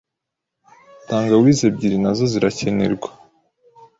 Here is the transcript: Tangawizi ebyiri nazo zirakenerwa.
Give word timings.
Tangawizi 1.07 1.63
ebyiri 1.69 1.97
nazo 2.03 2.25
zirakenerwa. 2.31 3.09